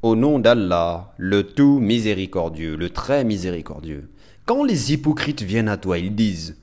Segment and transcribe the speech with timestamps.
[0.00, 4.08] Au nom d'Allah, le tout miséricordieux, le très miséricordieux.
[4.46, 6.56] Quand les hypocrites viennent à toi, ils disent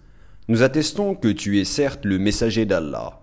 [0.47, 3.19] Nous attestons que tu es certes le messager d'Allah.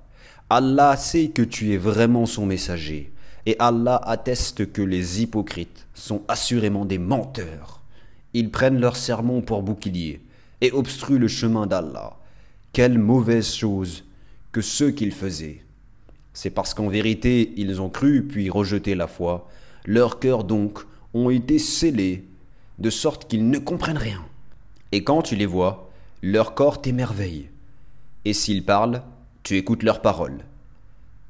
[0.51, 3.11] Allah sait que tu es vraiment son messager.
[3.47, 7.81] Et Allah atteste que les hypocrites sont assurément des menteurs.
[8.35, 10.21] Ils prennent leur sermon pour bouclier
[10.61, 12.19] et obstruent le chemin d'Allah.
[12.75, 14.05] Quelle mauvaise chose
[14.53, 15.63] que ceux qu'ils faisaient.
[16.35, 19.49] C'est parce qu'en vérité ils ont cru puis rejeté la foi
[19.85, 20.81] leurs cœurs donc
[21.15, 22.25] ont été scellés,
[22.79, 24.25] de sorte qu'ils ne comprennent rien.
[24.93, 25.91] Et quand tu les vois,
[26.23, 27.49] leur corps t'émerveille.
[28.25, 29.03] Et s'ils parlent,
[29.43, 30.45] tu écoutes leurs paroles.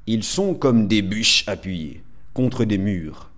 [0.05, 3.29] Ils sont comme des bûches appuyées contre des murs,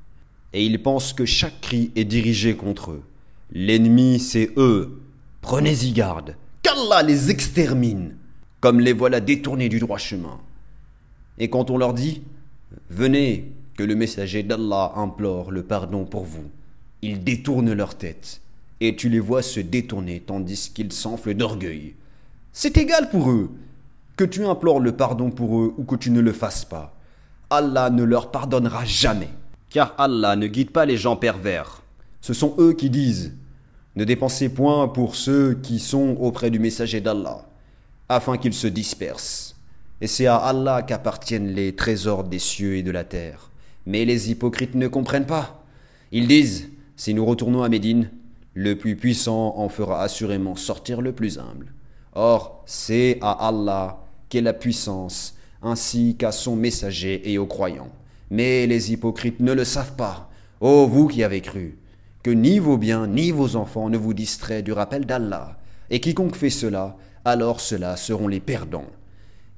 [0.54, 3.04] et ils pensent que chaque cri est dirigé contre eux.
[3.52, 5.02] L'ennemi, c'est eux.
[5.42, 8.16] Prenez-y garde, qu'Allah les extermine,
[8.62, 10.40] comme les voilà détournés du droit chemin.
[11.38, 12.24] Et quand on leur dit
[12.90, 16.50] Venez, que le messager d'Allah implore le pardon pour vous.
[17.02, 18.42] Ils détournent leur tête,
[18.80, 21.96] et tu les vois se détourner tandis qu'ils s'enflent d'orgueil.
[22.54, 23.52] C'est égal pour eux,
[24.16, 26.96] que tu implores le pardon pour eux ou que tu ne le fasses pas.
[27.50, 29.30] Allah ne leur pardonnera jamais,
[29.70, 31.84] car Allah ne guide pas les gens pervers.
[32.22, 33.34] Ce sont eux qui disent
[33.96, 37.46] Ne dépensez point pour ceux qui sont auprès du messager d'Allah,
[38.08, 39.56] afin qu'ils se dispersent.
[40.02, 43.52] Et c'est à Allah qu'appartiennent les trésors des cieux et de la terre.
[43.86, 45.64] Mais les hypocrites ne comprennent pas.
[46.12, 48.10] Ils disent, si nous retournons à Médine,
[48.54, 51.74] le plus puissant en fera assurément sortir le plus humble.
[52.14, 57.92] Or, c'est à Allah qu'est la puissance, ainsi qu'à son messager et aux croyants.
[58.32, 60.30] Mais les hypocrites ne le savent pas.
[60.62, 61.78] Ô vous qui avez cru,
[62.24, 66.36] que ni vos biens ni vos enfants ne vous distraient du rappel d'Allah, et quiconque
[66.36, 66.96] fait cela,
[67.26, 68.88] alors ceux-là seront les perdants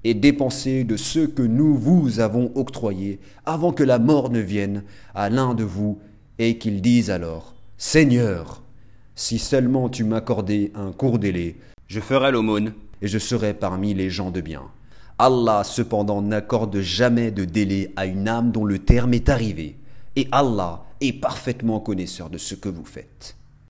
[0.07, 4.83] et dépensez de ce que nous vous avons octroyé avant que la mort ne vienne
[5.13, 5.99] à l'un de vous
[6.39, 8.63] et qu'il dise alors Seigneur,
[9.15, 14.09] si seulement tu m'accordais un court délai, je ferai l'aumône et je serai parmi les
[14.09, 14.61] gens de bien.
[15.19, 19.75] Allah cependant n'accorde jamais de délai à une âme dont le terme est arrivé,
[20.15, 23.35] et Allah est parfaitement connaisseur de ce que vous faites.